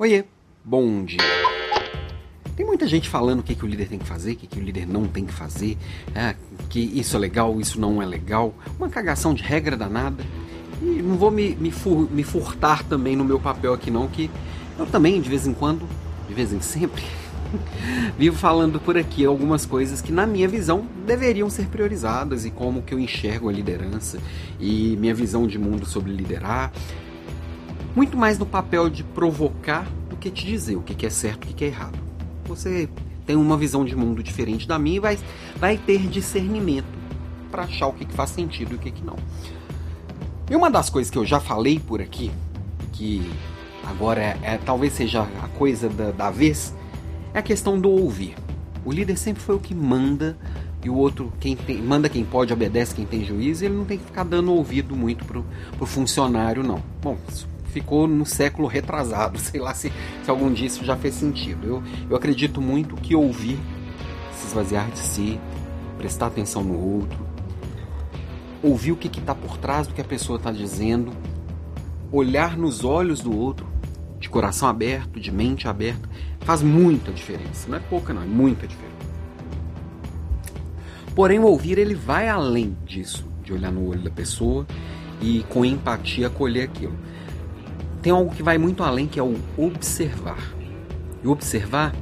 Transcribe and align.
Oiê, 0.00 0.24
bom 0.64 1.04
dia. 1.04 1.18
Tem 2.54 2.64
muita 2.64 2.86
gente 2.86 3.08
falando 3.08 3.40
o 3.40 3.42
que, 3.42 3.56
que 3.56 3.64
o 3.64 3.66
líder 3.66 3.88
tem 3.88 3.98
que 3.98 4.06
fazer, 4.06 4.34
o 4.34 4.36
que, 4.36 4.46
que 4.46 4.60
o 4.60 4.62
líder 4.62 4.86
não 4.86 5.08
tem 5.08 5.26
que 5.26 5.32
fazer, 5.32 5.76
é, 6.14 6.36
que 6.70 6.78
isso 6.78 7.16
é 7.16 7.18
legal, 7.18 7.60
isso 7.60 7.80
não 7.80 8.00
é 8.00 8.06
legal, 8.06 8.54
uma 8.78 8.88
cagação 8.88 9.34
de 9.34 9.42
regra 9.42 9.76
danada. 9.76 10.22
E 10.80 11.02
não 11.02 11.16
vou 11.16 11.32
me, 11.32 11.56
me, 11.56 11.72
fur, 11.72 12.08
me 12.12 12.22
furtar 12.22 12.84
também 12.84 13.16
no 13.16 13.24
meu 13.24 13.40
papel 13.40 13.72
aqui 13.72 13.90
não, 13.90 14.06
que 14.06 14.30
eu 14.78 14.86
também, 14.86 15.20
de 15.20 15.28
vez 15.28 15.48
em 15.48 15.52
quando, 15.52 15.84
de 16.28 16.32
vez 16.32 16.52
em 16.52 16.60
sempre, 16.60 17.02
vivo 18.16 18.36
falando 18.36 18.78
por 18.78 18.96
aqui 18.96 19.24
algumas 19.24 19.66
coisas 19.66 20.00
que, 20.00 20.12
na 20.12 20.28
minha 20.28 20.46
visão, 20.46 20.86
deveriam 21.08 21.50
ser 21.50 21.66
priorizadas 21.66 22.44
e 22.44 22.52
como 22.52 22.82
que 22.82 22.94
eu 22.94 23.00
enxergo 23.00 23.48
a 23.48 23.52
liderança 23.52 24.20
e 24.60 24.96
minha 24.96 25.12
visão 25.12 25.44
de 25.44 25.58
mundo 25.58 25.84
sobre 25.86 26.12
liderar. 26.12 26.70
Muito 27.98 28.16
mais 28.16 28.38
no 28.38 28.46
papel 28.46 28.88
de 28.88 29.02
provocar 29.02 29.84
do 30.08 30.16
que 30.16 30.30
te 30.30 30.46
dizer 30.46 30.76
o 30.76 30.82
que 30.82 31.04
é 31.04 31.10
certo 31.10 31.48
e 31.48 31.50
o 31.50 31.54
que 31.56 31.64
é 31.64 31.66
errado. 31.66 31.98
Você 32.44 32.88
tem 33.26 33.34
uma 33.34 33.56
visão 33.56 33.84
de 33.84 33.96
mundo 33.96 34.22
diferente 34.22 34.68
da 34.68 34.78
minha 34.78 34.98
e 34.98 35.00
vai, 35.00 35.18
vai 35.56 35.76
ter 35.76 36.06
discernimento 36.06 36.86
para 37.50 37.64
achar 37.64 37.88
o 37.88 37.92
que 37.92 38.06
faz 38.12 38.30
sentido 38.30 38.70
e 38.70 38.76
o 38.76 38.78
que 38.78 39.04
não. 39.04 39.16
E 40.48 40.54
uma 40.54 40.70
das 40.70 40.88
coisas 40.88 41.10
que 41.10 41.18
eu 41.18 41.26
já 41.26 41.40
falei 41.40 41.80
por 41.80 42.00
aqui, 42.00 42.30
que 42.92 43.28
agora 43.84 44.20
é, 44.20 44.38
é 44.44 44.58
talvez 44.58 44.92
seja 44.92 45.22
a 45.22 45.48
coisa 45.58 45.88
da, 45.88 46.12
da 46.12 46.30
vez, 46.30 46.72
é 47.34 47.40
a 47.40 47.42
questão 47.42 47.80
do 47.80 47.90
ouvir. 47.90 48.36
O 48.84 48.92
líder 48.92 49.16
sempre 49.16 49.42
foi 49.42 49.56
o 49.56 49.58
que 49.58 49.74
manda 49.74 50.38
e 50.84 50.88
o 50.88 50.94
outro 50.94 51.32
quem 51.40 51.56
tem, 51.56 51.82
manda 51.82 52.08
quem 52.08 52.24
pode, 52.24 52.52
obedece 52.52 52.94
quem 52.94 53.04
tem 53.04 53.24
juízo, 53.24 53.64
e 53.64 53.66
ele 53.66 53.74
não 53.74 53.84
tem 53.84 53.98
que 53.98 54.04
ficar 54.04 54.22
dando 54.22 54.52
ouvido 54.52 54.94
muito 54.94 55.24
pro, 55.24 55.44
pro 55.76 55.84
funcionário, 55.84 56.62
não. 56.62 56.80
Bom, 57.02 57.18
isso 57.28 57.57
ficou 57.80 58.08
no 58.08 58.26
século 58.26 58.66
retrasado, 58.66 59.38
sei 59.40 59.60
lá 59.60 59.72
se, 59.72 59.92
se 60.22 60.30
algum 60.30 60.52
dia 60.52 60.66
isso 60.66 60.84
já 60.84 60.96
fez 60.96 61.14
sentido. 61.14 61.66
Eu, 61.66 61.82
eu 62.10 62.16
acredito 62.16 62.60
muito 62.60 62.96
que 62.96 63.14
ouvir, 63.14 63.58
se 64.32 64.48
esvaziar 64.48 64.90
de 64.90 64.98
si, 64.98 65.40
prestar 65.96 66.26
atenção 66.26 66.62
no 66.62 66.78
outro, 66.78 67.18
ouvir 68.62 68.92
o 68.92 68.96
que 68.96 69.06
está 69.18 69.34
por 69.34 69.56
trás 69.56 69.86
do 69.86 69.94
que 69.94 70.00
a 70.00 70.04
pessoa 70.04 70.36
está 70.36 70.50
dizendo, 70.50 71.12
olhar 72.10 72.56
nos 72.56 72.84
olhos 72.84 73.20
do 73.20 73.36
outro, 73.36 73.66
de 74.18 74.28
coração 74.28 74.68
aberto, 74.68 75.20
de 75.20 75.30
mente 75.30 75.68
aberta, 75.68 76.08
faz 76.40 76.62
muita 76.62 77.12
diferença. 77.12 77.68
Não 77.68 77.76
é 77.76 77.80
pouca, 77.80 78.12
não, 78.12 78.22
é 78.22 78.26
muita 78.26 78.66
diferença. 78.66 78.98
Porém, 81.14 81.38
o 81.38 81.46
ouvir 81.46 81.78
ele 81.78 81.94
vai 81.94 82.28
além 82.28 82.76
disso, 82.84 83.24
de 83.44 83.52
olhar 83.52 83.70
no 83.70 83.88
olho 83.88 84.00
da 84.00 84.10
pessoa 84.10 84.66
e 85.20 85.44
com 85.48 85.64
empatia 85.64 86.28
acolher 86.28 86.64
aquilo. 86.64 86.96
Tem 88.02 88.12
algo 88.12 88.34
que 88.34 88.42
vai 88.42 88.58
muito 88.58 88.82
além, 88.82 89.06
que 89.06 89.18
é 89.18 89.22
o 89.22 89.38
observar. 89.56 90.52
E 91.22 91.26
observar, 91.26 91.94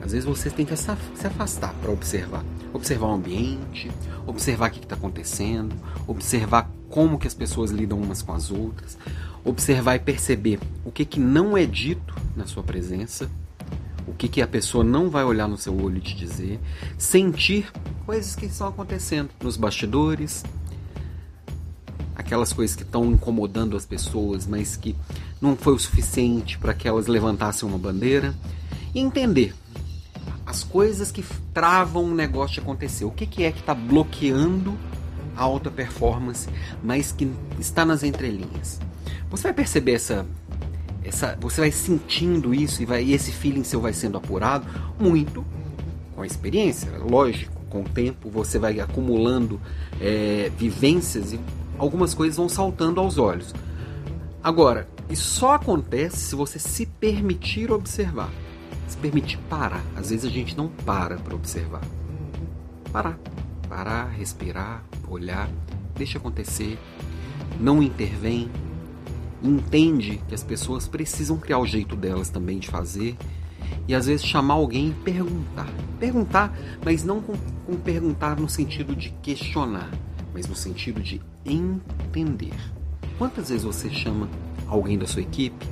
às 0.00 0.12
vezes 0.12 0.24
você 0.24 0.50
tem 0.50 0.64
que 0.64 0.76
se 0.76 0.90
afastar 1.26 1.74
para 1.80 1.90
observar 1.90 2.44
observar 2.72 3.08
o 3.08 3.12
ambiente, 3.12 3.90
observar 4.26 4.68
o 4.68 4.72
que 4.72 4.78
está 4.80 4.94
acontecendo, 4.94 5.74
observar 6.06 6.70
como 6.88 7.18
que 7.18 7.26
as 7.26 7.34
pessoas 7.34 7.70
lidam 7.70 7.98
umas 7.98 8.22
com 8.22 8.32
as 8.32 8.50
outras, 8.50 8.98
observar 9.44 9.96
e 9.96 9.98
perceber 9.98 10.58
o 10.84 10.90
que, 10.90 11.04
que 11.04 11.20
não 11.20 11.56
é 11.56 11.64
dito 11.64 12.14
na 12.36 12.46
sua 12.46 12.62
presença, 12.62 13.30
o 14.06 14.14
que, 14.14 14.28
que 14.28 14.40
a 14.40 14.48
pessoa 14.48 14.82
não 14.82 15.10
vai 15.10 15.24
olhar 15.24 15.48
no 15.48 15.56
seu 15.56 15.76
olho 15.78 15.98
e 15.98 16.00
te 16.00 16.14
dizer, 16.14 16.58
sentir 16.96 17.70
coisas 18.06 18.34
que 18.34 18.46
estão 18.46 18.68
acontecendo 18.68 19.30
nos 19.42 19.56
bastidores, 19.56 20.44
aquelas 22.18 22.52
coisas 22.52 22.74
que 22.74 22.82
estão 22.82 23.04
incomodando 23.06 23.76
as 23.76 23.86
pessoas, 23.86 24.44
mas 24.44 24.76
que 24.76 24.96
não 25.40 25.56
foi 25.56 25.72
o 25.72 25.78
suficiente 25.78 26.58
para 26.58 26.74
que 26.74 26.88
elas 26.88 27.06
levantassem 27.06 27.66
uma 27.66 27.78
bandeira, 27.78 28.34
e 28.92 28.98
entender 28.98 29.54
as 30.44 30.64
coisas 30.64 31.12
que 31.12 31.24
travam 31.54 32.04
um 32.04 32.14
negócio 32.14 32.54
de 32.54 32.60
acontecer. 32.60 33.04
O 33.04 33.10
que, 33.10 33.24
que 33.24 33.44
é 33.44 33.52
que 33.52 33.60
está 33.60 33.74
bloqueando 33.74 34.76
a 35.36 35.42
alta 35.42 35.70
performance, 35.70 36.48
mas 36.82 37.12
que 37.12 37.30
está 37.60 37.84
nas 37.84 38.02
entrelinhas? 38.02 38.80
Você 39.30 39.44
vai 39.44 39.52
perceber 39.52 39.92
essa, 39.92 40.26
essa 41.04 41.36
você 41.40 41.60
vai 41.60 41.70
sentindo 41.70 42.52
isso 42.52 42.82
e, 42.82 42.86
vai, 42.86 43.04
e 43.04 43.12
esse 43.12 43.30
feeling 43.30 43.62
seu 43.62 43.80
vai 43.80 43.92
sendo 43.92 44.18
apurado 44.18 44.66
muito 44.98 45.44
com 46.16 46.22
a 46.22 46.26
experiência, 46.26 46.90
lógico. 46.98 47.56
Com 47.68 47.82
o 47.82 47.84
tempo 47.84 48.30
você 48.30 48.58
vai 48.58 48.80
acumulando 48.80 49.60
é, 50.00 50.50
vivências 50.56 51.34
e 51.34 51.40
algumas 51.78 52.14
coisas 52.14 52.36
vão 52.36 52.48
saltando 52.48 53.00
aos 53.00 53.18
olhos. 53.18 53.54
Agora, 54.42 54.88
isso 55.08 55.28
só 55.30 55.54
acontece 55.54 56.16
se 56.18 56.34
você 56.34 56.58
se 56.58 56.86
permitir 56.86 57.72
observar 57.72 58.30
se 58.88 58.96
permitir 58.96 59.38
parar. 59.48 59.84
Às 59.94 60.10
vezes 60.10 60.24
a 60.24 60.30
gente 60.30 60.56
não 60.56 60.68
para 60.68 61.16
para 61.16 61.34
observar. 61.34 61.82
Parar. 62.92 63.18
Parar, 63.68 64.06
respirar, 64.06 64.82
olhar, 65.06 65.48
deixa 65.94 66.16
acontecer, 66.16 66.78
não 67.60 67.82
intervém, 67.82 68.50
entende 69.42 70.22
que 70.26 70.34
as 70.34 70.42
pessoas 70.42 70.88
precisam 70.88 71.36
criar 71.36 71.58
o 71.58 71.66
jeito 71.66 71.94
delas 71.94 72.30
também 72.30 72.58
de 72.58 72.66
fazer 72.66 73.14
e 73.86 73.94
às 73.94 74.06
vezes 74.06 74.24
chamar 74.24 74.54
alguém 74.54 74.88
e 74.88 74.94
perguntar. 75.04 75.68
Perguntar, 76.00 76.58
mas 76.82 77.04
não 77.04 77.20
com, 77.20 77.34
com 77.66 77.76
perguntar 77.76 78.40
no 78.40 78.48
sentido 78.48 78.96
de 78.96 79.10
questionar, 79.20 79.90
mas 80.38 80.46
no 80.46 80.54
sentido 80.54 81.02
de 81.02 81.20
entender. 81.44 82.54
Quantas 83.18 83.48
vezes 83.48 83.64
você 83.64 83.90
chama 83.90 84.28
alguém 84.68 84.96
da 84.96 85.04
sua 85.04 85.20
equipe 85.20 85.66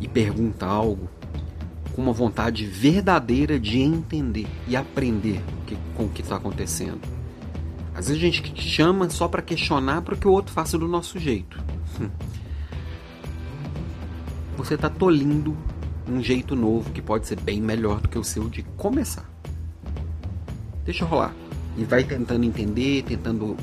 e 0.00 0.08
pergunta 0.08 0.64
algo 0.64 1.10
com 1.92 2.00
uma 2.00 2.14
vontade 2.14 2.64
verdadeira 2.64 3.60
de 3.60 3.78
entender 3.78 4.46
e 4.66 4.74
aprender 4.74 5.42
com 5.94 6.04
o 6.04 6.08
que 6.08 6.22
está 6.22 6.36
acontecendo. 6.36 7.02
Às 7.94 8.08
vezes 8.08 8.22
a 8.22 8.24
gente 8.24 8.58
chama 8.62 9.10
só 9.10 9.28
para 9.28 9.42
questionar 9.42 10.00
para 10.00 10.16
que 10.16 10.26
o 10.26 10.32
outro 10.32 10.50
faça 10.50 10.78
do 10.78 10.88
nosso 10.88 11.18
jeito. 11.18 11.62
Você 14.56 14.76
está 14.76 14.88
tolindo 14.88 15.54
um 16.08 16.22
jeito 16.22 16.56
novo 16.56 16.90
que 16.90 17.02
pode 17.02 17.26
ser 17.26 17.38
bem 17.38 17.60
melhor 17.60 18.00
do 18.00 18.08
que 18.08 18.18
o 18.18 18.24
seu 18.24 18.48
de 18.48 18.62
começar. 18.62 19.28
Deixa 20.86 21.04
rolar. 21.04 21.34
E 21.76 21.84
vai 21.84 22.04
tentando 22.04 22.44
entender, 22.44 23.02
tentando 23.02 23.56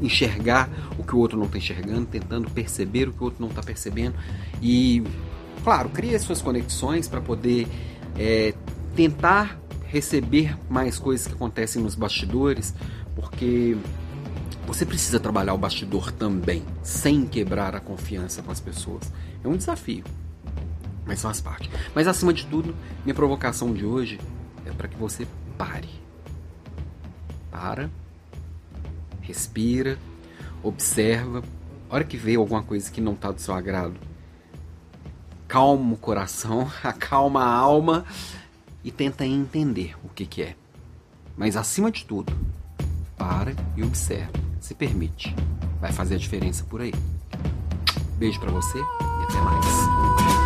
enxergar 0.00 0.68
o 0.96 1.02
que 1.02 1.14
o 1.14 1.18
outro 1.18 1.36
não 1.36 1.46
está 1.46 1.58
enxergando, 1.58 2.06
tentando 2.06 2.50
perceber 2.50 3.08
o 3.08 3.12
que 3.12 3.20
o 3.20 3.24
outro 3.24 3.40
não 3.40 3.48
está 3.48 3.62
percebendo. 3.62 4.14
E 4.62 5.02
Claro, 5.62 5.90
crie 5.90 6.18
suas 6.18 6.40
conexões 6.40 7.06
para 7.06 7.20
poder 7.20 7.68
é, 8.16 8.54
tentar 8.96 9.58
receber 9.86 10.56
mais 10.70 10.98
coisas 10.98 11.26
que 11.26 11.34
acontecem 11.34 11.82
nos 11.82 11.94
bastidores, 11.94 12.74
porque 13.14 13.76
você 14.66 14.86
precisa 14.86 15.20
trabalhar 15.20 15.52
o 15.52 15.58
bastidor 15.58 16.12
também, 16.12 16.62
sem 16.82 17.26
quebrar 17.26 17.74
a 17.74 17.80
confiança 17.80 18.42
com 18.42 18.50
as 18.50 18.60
pessoas. 18.60 19.12
É 19.44 19.48
um 19.48 19.56
desafio, 19.56 20.04
mas 21.04 21.20
faz 21.20 21.40
parte. 21.40 21.70
Mas 21.94 22.06
acima 22.06 22.32
de 22.32 22.46
tudo, 22.46 22.74
minha 23.04 23.14
provocação 23.14 23.74
de 23.74 23.84
hoje 23.84 24.18
é 24.64 24.70
para 24.70 24.88
que 24.88 24.96
você 24.96 25.26
pare. 25.58 25.99
Para, 27.50 27.90
respira, 29.20 29.98
observa. 30.62 31.42
A 31.88 31.94
hora 31.94 32.04
que 32.04 32.16
vê 32.16 32.36
alguma 32.36 32.62
coisa 32.62 32.90
que 32.90 33.00
não 33.00 33.12
está 33.12 33.30
do 33.30 33.40
seu 33.40 33.54
agrado, 33.54 33.94
acalma 35.44 35.94
o 35.94 35.96
coração, 35.96 36.70
acalma 36.82 37.42
a 37.42 37.52
alma 37.52 38.04
e 38.84 38.90
tenta 38.90 39.26
entender 39.26 39.96
o 40.04 40.08
que, 40.08 40.24
que 40.24 40.42
é. 40.42 40.56
Mas 41.36 41.56
acima 41.56 41.90
de 41.90 42.04
tudo, 42.04 42.32
para 43.16 43.54
e 43.76 43.82
observa, 43.82 44.32
se 44.60 44.74
permite. 44.74 45.34
Vai 45.80 45.92
fazer 45.92 46.14
a 46.14 46.18
diferença 46.18 46.64
por 46.64 46.80
aí. 46.80 46.92
Beijo 48.16 48.38
para 48.38 48.50
você 48.50 48.78
e 48.78 49.22
até 49.24 49.40
mais. 49.40 50.39